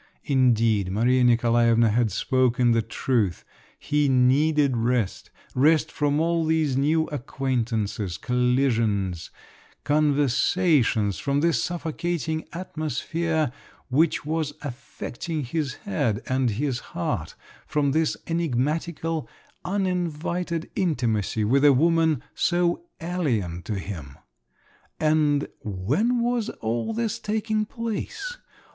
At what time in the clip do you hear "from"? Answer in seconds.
5.91-6.19, 11.19-11.41, 17.67-17.91